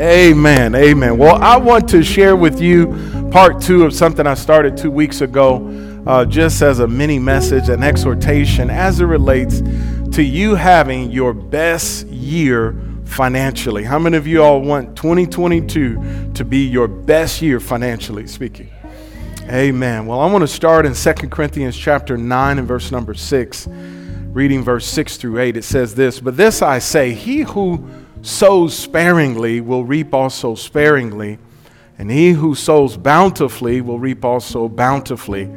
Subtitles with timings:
[0.00, 0.74] Amen.
[0.74, 1.18] Amen.
[1.18, 2.86] Well, I want to share with you
[3.30, 7.68] part two of something I started two weeks ago, uh, just as a mini message,
[7.68, 9.60] an exhortation as it relates
[10.12, 13.84] to you having your best year financially.
[13.84, 18.70] How many of you all want 2022 to be your best year financially speaking?
[19.50, 20.06] Amen.
[20.06, 23.68] Well, I want to start in 2 Corinthians chapter 9 and verse number 6.
[23.68, 27.86] Reading verse 6 through 8, it says this But this I say, he who
[28.22, 31.38] sows sparingly will reap also sparingly,
[31.98, 35.50] and he who sows bountifully will reap also bountifully.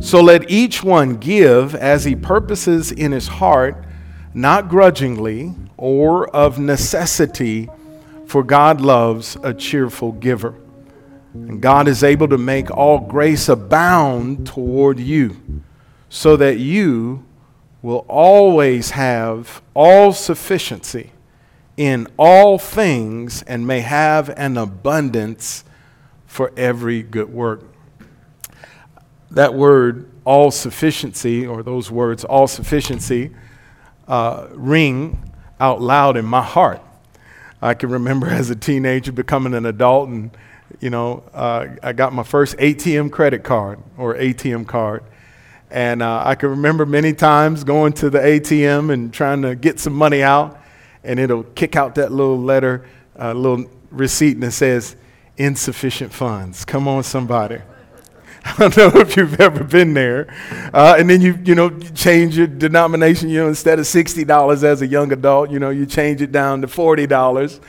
[0.00, 3.84] So let each one give as he purposes in his heart,
[4.32, 7.68] not grudgingly or of necessity,
[8.26, 10.54] for God loves a cheerful giver.
[11.34, 15.36] And God is able to make all grace abound toward you,
[16.08, 17.24] so that you
[17.82, 21.12] will always have all sufficiency
[21.78, 25.62] in all things and may have an abundance
[26.26, 27.62] for every good work.
[29.30, 33.30] That word, all sufficiency, or those words, all sufficiency,
[34.08, 36.82] uh, ring out loud in my heart.
[37.62, 40.32] I can remember as a teenager becoming an adult, and
[40.80, 45.04] you know, uh, I got my first ATM credit card or ATM card.
[45.70, 49.78] And uh, I can remember many times going to the ATM and trying to get
[49.78, 50.58] some money out
[51.04, 52.86] and it'll kick out that little letter,
[53.18, 54.96] uh, little receipt, and it says
[55.36, 56.64] insufficient funds.
[56.64, 57.60] Come on, somebody.
[58.44, 60.34] I don't know if you've ever been there.
[60.72, 64.82] Uh, and then you, you know, change your denomination, you know, instead of $60 as
[64.82, 67.60] a young adult, you know, you change it down to $40.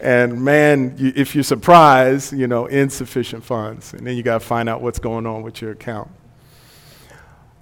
[0.00, 3.92] And man, you, if you're surprised, you know, insufficient funds.
[3.92, 6.10] And then you got to find out what's going on with your account.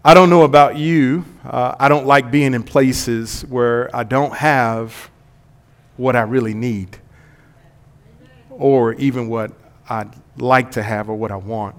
[0.08, 1.26] I don't know about you.
[1.44, 5.10] Uh, I don't like being in places where I don't have
[5.98, 6.96] what I really need
[8.48, 9.52] or even what
[9.86, 11.76] I'd like to have or what I want.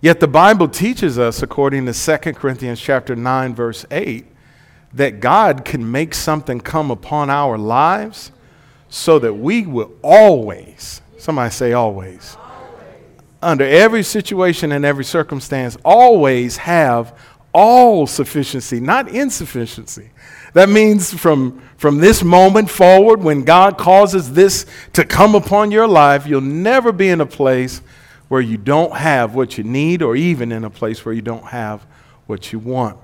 [0.00, 4.26] Yet the Bible teaches us, according to 2 Corinthians chapter 9, verse 8,
[4.94, 8.32] that God can make something come upon our lives
[8.88, 12.36] so that we will always, somebody say always,
[13.44, 17.16] under every situation and every circumstance, always have
[17.52, 20.10] all sufficiency, not insufficiency.
[20.54, 25.86] That means from, from this moment forward, when God causes this to come upon your
[25.86, 27.80] life, you'll never be in a place
[28.28, 31.46] where you don't have what you need, or even in a place where you don't
[31.46, 31.86] have
[32.26, 32.98] what you want.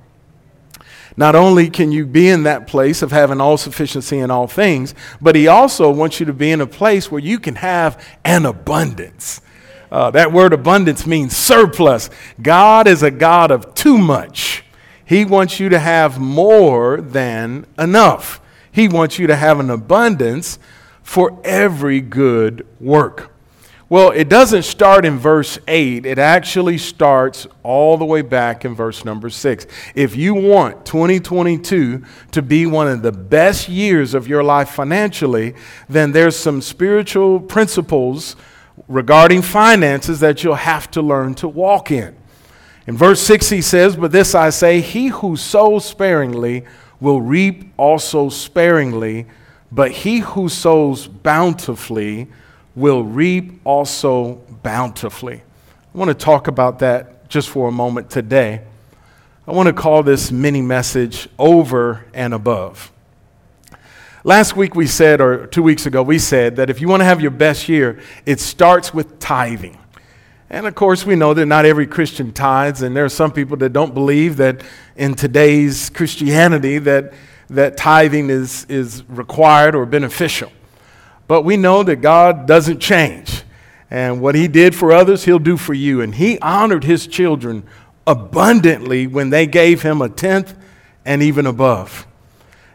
[1.17, 4.95] Not only can you be in that place of having all sufficiency in all things,
[5.21, 8.47] but He also wants you to be in a place where you can have an
[8.47, 9.41] abundance.
[9.91, 12.11] Uh, that word abundance means surplus.
[12.41, 14.65] God is a God of too much.
[15.05, 18.41] He wants you to have more than enough.
[18.71, 20.59] He wants you to have an abundance
[21.03, 23.33] for every good work.
[23.89, 26.07] Well, it doesn't start in verse 8.
[26.07, 29.67] It actually starts all the way back in verse number 6.
[29.97, 35.57] If you want 2022 to be one of the best years of your life financially,
[35.89, 38.37] then there's some spiritual principles
[38.89, 42.17] regarding finances that you'll have to learn to walk in.
[42.87, 46.65] In verse 6, he says, But this I say, he who sows sparingly
[47.01, 49.27] will reap also sparingly,
[49.71, 52.29] but he who sows bountifully
[52.75, 55.43] will reap also bountifully.
[55.95, 58.63] I want to talk about that just for a moment today.
[59.47, 62.93] I want to call this mini message Over and Above.
[64.23, 67.07] Last week we said, or two weeks ago, we said that if you want to
[67.07, 69.79] have your best year, it starts with tithing.
[70.51, 73.57] And of course, we know that not every Christian tithes, and there are some people
[73.59, 74.63] that don't believe that
[74.97, 77.15] in today's Christianity that,
[77.49, 80.53] that tithing is, is required or beneficial.
[81.27, 83.45] But we know that God doesn't change.
[83.91, 86.03] And what He did for others, He'll do for you.
[86.03, 87.63] And He honored His children
[88.07, 90.55] abundantly when they gave Him a tenth
[91.07, 92.07] and even above.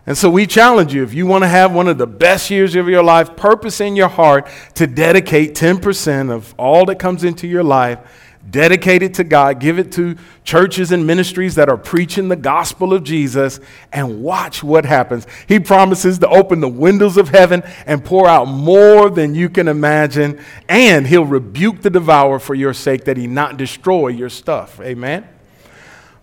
[0.07, 2.75] And so we challenge you if you want to have one of the best years
[2.75, 7.47] of your life, purpose in your heart to dedicate 10% of all that comes into
[7.47, 7.99] your life,
[8.47, 12.93] dedicate it to God, give it to churches and ministries that are preaching the gospel
[12.93, 13.59] of Jesus,
[13.91, 15.25] and watch what happens.
[15.47, 19.67] He promises to open the windows of heaven and pour out more than you can
[19.67, 20.39] imagine,
[20.69, 24.79] and He'll rebuke the devourer for your sake that He not destroy your stuff.
[24.81, 25.27] Amen?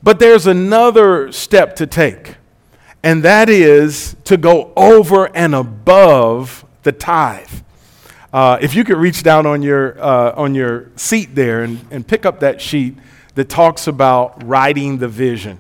[0.05, 2.37] But there's another step to take
[3.03, 7.51] and that is to go over and above the tithe.
[8.33, 12.07] Uh, if you could reach down on your, uh, on your seat there and, and
[12.07, 12.97] pick up that sheet
[13.35, 15.59] that talks about writing the vision.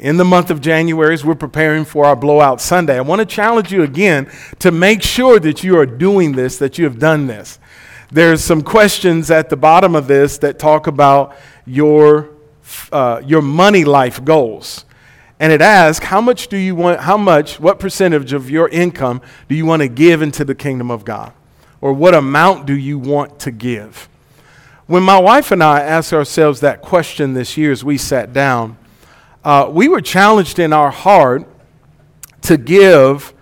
[0.00, 2.96] in the month of January as we're preparing for our blowout Sunday.
[2.96, 4.30] I want to challenge you again
[4.60, 7.58] to make sure that you are doing this, that you have done this.
[8.10, 11.36] There's some questions at the bottom of this that talk about
[11.66, 12.30] your,
[12.90, 14.86] uh, your money life goals.
[15.40, 19.22] And it asks, how much do you want, how much, what percentage of your income
[19.48, 21.32] do you want to give into the kingdom of God?
[21.80, 24.10] Or what amount do you want to give?
[24.86, 28.76] When my wife and I asked ourselves that question this year as we sat down,
[29.42, 31.48] uh, we were challenged in our heart
[32.42, 33.32] to give.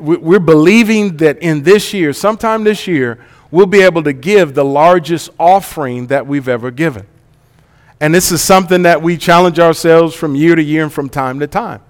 [0.00, 4.64] We're believing that in this year, sometime this year, we'll be able to give the
[4.64, 7.06] largest offering that we've ever given.
[8.00, 11.38] And this is something that we challenge ourselves from year to year and from time
[11.40, 11.82] to time.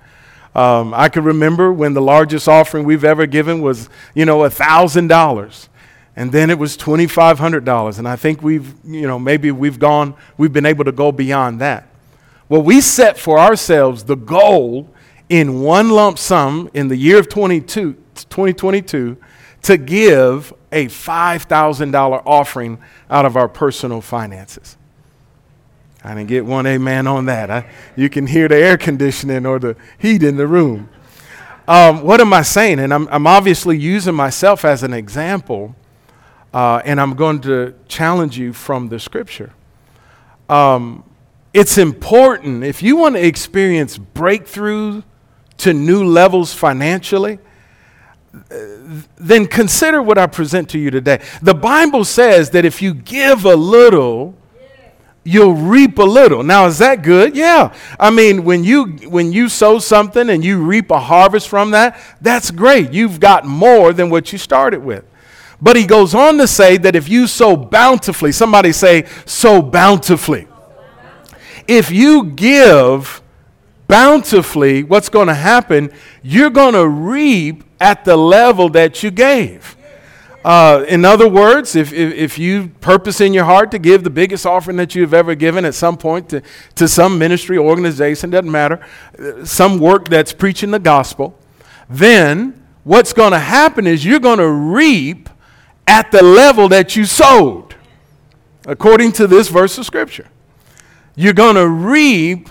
[0.54, 5.68] Um, I can remember when the largest offering we've ever given was, you know, $1,000.
[6.16, 7.98] And then it was $2,500.
[7.98, 11.60] And I think we've, you know, maybe we've gone, we've been able to go beyond
[11.60, 11.86] that.
[12.48, 14.90] Well, we set for ourselves the goal
[15.28, 19.16] in one lump sum in the year of 22, 2022
[19.62, 22.78] to give a $5,000 offering
[23.08, 24.76] out of our personal finances.
[26.02, 27.50] I didn't get one amen on that.
[27.50, 30.88] I, you can hear the air conditioning or the heat in the room.
[31.68, 32.80] Um, what am I saying?
[32.80, 35.76] And I'm, I'm, obviously using myself as an example,
[36.52, 39.52] uh, and I'm going to challenge you from the scripture.
[40.48, 41.04] Um,
[41.52, 45.02] it's important if you want to experience breakthrough
[45.58, 47.38] to new levels financially
[49.16, 51.20] then consider what I present to you today.
[51.42, 54.36] The Bible says that if you give a little,
[55.24, 56.42] you'll reap a little.
[56.42, 57.36] Now is that good?
[57.36, 57.74] Yeah.
[57.98, 62.00] I mean, when you when you sow something and you reap a harvest from that,
[62.20, 62.92] that's great.
[62.92, 65.04] You've got more than what you started with.
[65.62, 70.46] But he goes on to say that if you sow bountifully, somebody say sow bountifully
[71.70, 73.22] if you give
[73.86, 75.92] bountifully, what's going to happen?
[76.20, 79.76] You're going to reap at the level that you gave.
[80.44, 84.10] Uh, in other words, if, if, if, you purpose in your heart to give the
[84.10, 86.42] biggest offering that you've ever given at some point to,
[86.74, 88.80] to some ministry, organization, doesn't matter,
[89.18, 91.38] uh, some work that's preaching the gospel,
[91.90, 95.28] then what's going to happen is you're going to reap
[95.86, 97.74] at the level that you sowed,
[98.64, 100.28] according to this verse of Scripture.
[101.16, 102.48] You're going to reap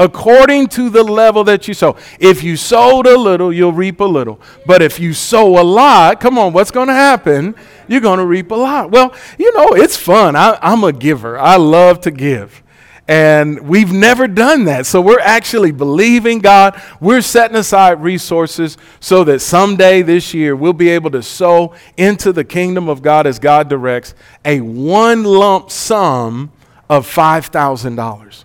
[0.00, 1.94] according to the level that you sow.
[2.18, 4.40] If you sowed a little, you'll reap a little.
[4.64, 7.54] But if you sow a lot, come on, what's going to happen?
[7.86, 8.90] You're going to reap a lot.
[8.90, 10.36] Well, you know, it's fun.
[10.36, 12.62] I, am a giver, I love to give.
[13.06, 14.86] And we've never done that.
[14.86, 16.80] So we're actually believing God.
[17.00, 22.32] We're setting aside resources so that someday this year we'll be able to sow into
[22.32, 24.14] the kingdom of God as God directs
[24.44, 26.52] a one lump sum
[26.88, 28.44] of $5,000.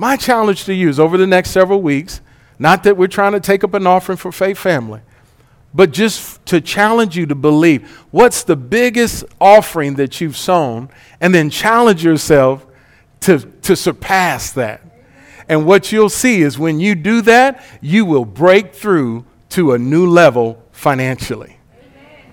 [0.00, 2.22] My challenge to you is over the next several weeks,
[2.58, 5.02] not that we're trying to take up an offering for Faith Family,
[5.74, 10.88] but just to challenge you to believe what's the biggest offering that you've sown,
[11.20, 12.64] and then challenge yourself
[13.20, 14.80] to, to surpass that.
[15.50, 19.78] And what you'll see is when you do that, you will break through to a
[19.78, 21.58] new level financially.
[21.74, 22.32] Amen.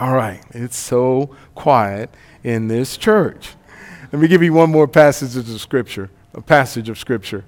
[0.00, 2.10] All right, it's so quiet
[2.42, 3.50] in this church.
[4.10, 7.44] Let me give you one more passage of scripture, a passage of scripture.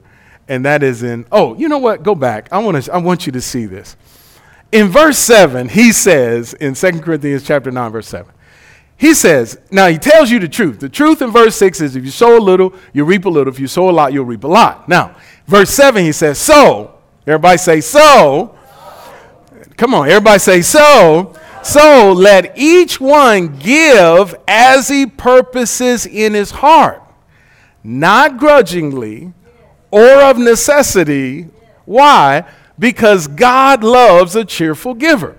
[0.48, 2.02] And that is in, oh, you know what?
[2.02, 2.48] Go back.
[2.50, 3.96] I, wanna, I want you to see this.
[4.72, 8.32] In verse 7, he says, in 2 Corinthians chapter 9, verse 7,
[8.96, 10.80] he says, now he tells you the truth.
[10.80, 13.52] The truth in verse 6 is if you sow a little, you reap a little.
[13.52, 14.88] If you sow a lot, you'll reap a lot.
[14.88, 15.14] Now,
[15.46, 18.56] verse 7, he says, so, everybody say, so.
[19.76, 21.34] Come on, everybody say, so.
[21.62, 27.02] So let each one give as he purposes in his heart,
[27.88, 29.32] not grudgingly
[29.90, 31.48] or of necessity.
[31.86, 32.44] Why?
[32.78, 35.36] Because God loves a cheerful giver.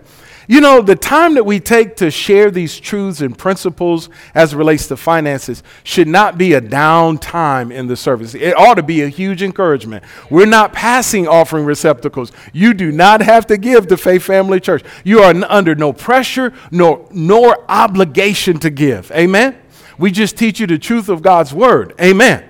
[0.48, 4.88] You know, the time that we take to share these truths and principles as relates
[4.88, 8.34] to finances should not be a down time in the service.
[8.34, 10.04] It ought to be a huge encouragement.
[10.32, 12.32] We're not passing offering receptacles.
[12.52, 14.84] You do not have to give to Faith Family Church.
[15.04, 19.12] You are under no pressure nor, nor obligation to give.
[19.12, 19.56] Amen?
[20.00, 21.94] We just teach you the truth of God's word.
[22.02, 22.46] Amen.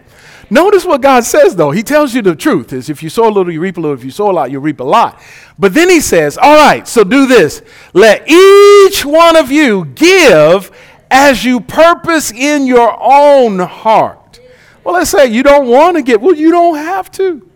[0.51, 1.71] Notice what God says, though.
[1.71, 3.97] He tells you the truth is if you sow a little, you reap a little.
[3.97, 5.21] If you sow a lot, you reap a lot.
[5.57, 7.61] But then he says, all right, so do this.
[7.93, 10.71] Let each one of you give
[11.11, 14.39] as you purpose in your own heart.
[14.83, 16.21] Well, let's say you don't want to give.
[16.21, 17.48] Well, you don't have to.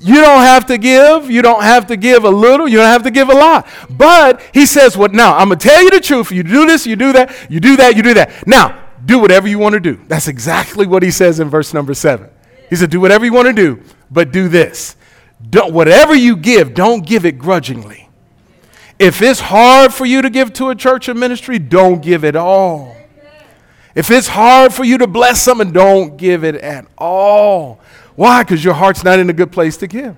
[0.00, 1.30] You don't have to give.
[1.30, 2.66] You don't have to give a little.
[2.66, 3.68] You don't have to give a lot.
[3.90, 5.36] But he says, "What well, now?
[5.36, 6.32] I'm going to tell you the truth.
[6.32, 8.46] You do this, you do that, you do that, you do that.
[8.46, 10.00] Now, do whatever you want to do.
[10.08, 12.30] That's exactly what he says in verse number seven.
[12.68, 14.96] He said, Do whatever you want to do, But do this.
[15.48, 18.08] Don't, whatever you give, don't give it grudgingly.
[18.98, 22.36] If it's hard for you to give to a church or ministry, don't give it
[22.36, 22.94] all.
[23.94, 27.80] If it's hard for you to bless someone, don't give it at all.
[28.20, 28.42] Why?
[28.42, 30.14] Because your heart's not in a good place to give.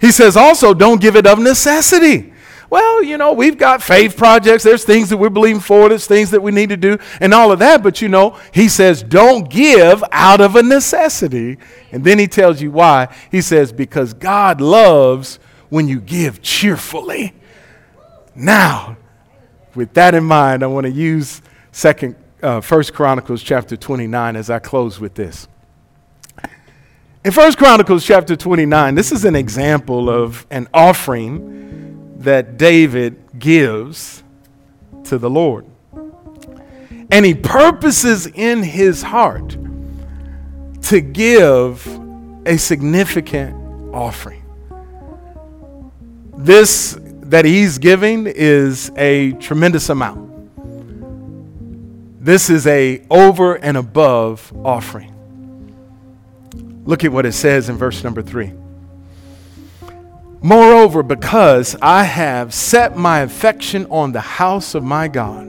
[0.00, 2.32] He says also, don't give it of necessity.
[2.70, 4.64] Well, you know, we've got faith projects.
[4.64, 5.90] There's things that we're believing for.
[5.90, 7.82] There's things that we need to do and all of that.
[7.82, 11.58] But, you know, he says, don't give out of a necessity.
[11.90, 13.14] And then he tells you why.
[13.30, 15.38] He says, because God loves
[15.68, 17.34] when you give cheerfully.
[18.34, 18.96] Now,
[19.74, 21.42] with that in mind, I want to use
[21.72, 25.46] second, uh, First Chronicles chapter 29 as I close with this.
[27.24, 34.24] In First Chronicles chapter 29, this is an example of an offering that David gives
[35.04, 35.64] to the Lord.
[37.12, 39.56] And he purposes in his heart
[40.82, 41.86] to give
[42.44, 43.54] a significant
[43.94, 44.42] offering.
[46.36, 50.28] This that he's giving is a tremendous amount.
[52.20, 55.11] This is a over and above offering.
[56.84, 58.52] Look at what it says in verse number three.
[60.42, 65.48] Moreover, because I have set my affection on the house of my God,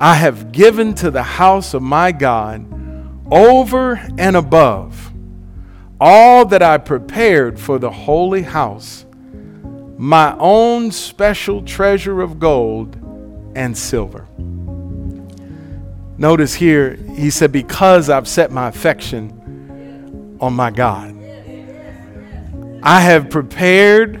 [0.00, 2.64] I have given to the house of my God
[3.30, 5.12] over and above
[6.00, 9.06] all that I prepared for the holy house,
[9.96, 12.96] my own special treasure of gold
[13.54, 14.26] and silver.
[16.18, 19.41] Notice here, he said, Because I've set my affection
[20.42, 21.16] on my God.
[22.82, 24.20] I have prepared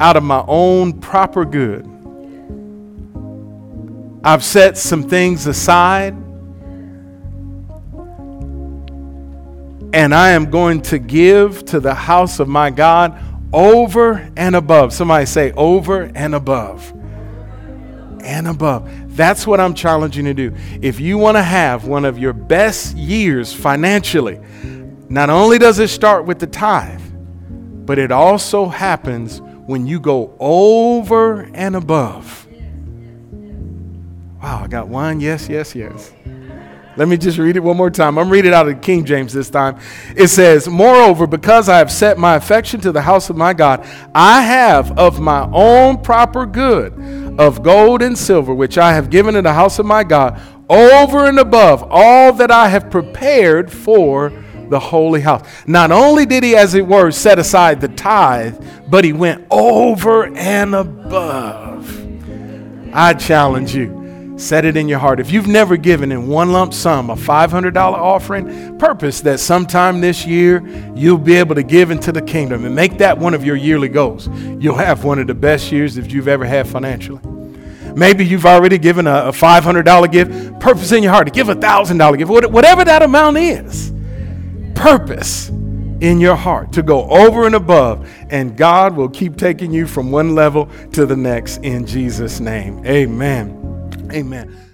[0.00, 1.88] out of my own proper good.
[4.22, 6.14] I've set some things aside.
[9.94, 13.18] And I am going to give to the house of my God
[13.52, 14.92] over and above.
[14.92, 16.92] Somebody say, over and above.
[18.22, 19.16] And above.
[19.16, 20.56] That's what I'm challenging you to do.
[20.80, 24.40] If you want to have one of your best years financially,
[25.12, 27.02] not only does it start with the tithe,
[27.84, 32.46] but it also happens when you go over and above.
[34.42, 35.20] Wow, I got one.
[35.20, 36.14] Yes, yes, yes.
[36.96, 38.18] Let me just read it one more time.
[38.18, 39.78] I'm reading it out of King James this time.
[40.16, 43.86] It says, Moreover, because I have set my affection to the house of my God,
[44.14, 49.36] I have of my own proper good of gold and silver, which I have given
[49.36, 50.40] in the house of my God,
[50.70, 54.41] over and above all that I have prepared for
[54.72, 55.46] the holy house.
[55.66, 60.26] Not only did he, as it were, set aside the tithe, but he went over
[60.34, 61.88] and above.
[62.92, 64.34] I challenge you.
[64.38, 65.20] Set it in your heart.
[65.20, 70.26] If you've never given in one lump sum a $500 offering, purpose that sometime this
[70.26, 73.56] year you'll be able to give into the kingdom and make that one of your
[73.56, 74.28] yearly goals.
[74.58, 77.20] You'll have one of the best years that you've ever had financially.
[77.94, 80.60] Maybe you've already given a, $500 gift.
[80.60, 83.91] Purpose in your heart to give a $1,000 gift, whatever that amount is
[84.82, 89.86] purpose in your heart to go over and above, and God will keep taking you
[89.86, 92.84] from one level to the next in Jesus' name.
[92.84, 94.10] Amen.
[94.12, 94.71] Amen.